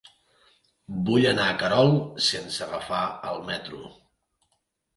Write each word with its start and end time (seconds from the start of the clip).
Vull 1.09 1.27
anar 1.31 1.45
a 1.49 1.59
Querol 1.65 1.93
sense 2.29 2.65
agafar 2.67 3.05
el 3.35 3.41
metro. 3.53 3.87